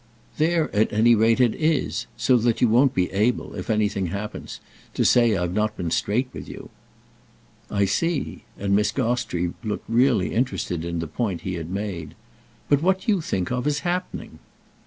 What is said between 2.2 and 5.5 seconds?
that you won't be able, if anything happens, to say